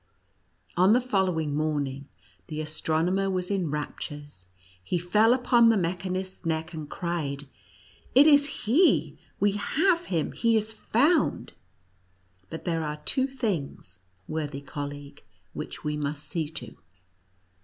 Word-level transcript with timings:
On 0.75 0.93
the 0.93 0.99
following 0.99 1.53
morning 1.55 2.07
the 2.47 2.59
astronomer 2.59 3.29
was 3.29 3.51
in 3.51 3.69
raptures: 3.69 4.47
he 4.83 4.97
fell 4.97 5.31
upon 5.31 5.69
the 5.69 5.77
mechanist's 5.77 6.43
neck, 6.43 6.73
and 6.73 6.89
cried, 6.89 7.47
"It 8.15 8.25
is 8.25 8.63
he— 8.65 9.19
we 9.39 9.51
have 9.51 10.05
him— 10.05 10.31
he 10.31 10.57
is 10.57 10.73
found! 10.73 11.53
But 12.49 12.65
there 12.65 12.81
are 12.81 12.97
two 13.05 13.27
things, 13.27 13.99
worthy 14.27 14.61
colleague, 14.61 15.21
which 15.53 15.83
we 15.83 15.95
must 15.95 16.23
see 16.23 16.49
to. 16.49 16.77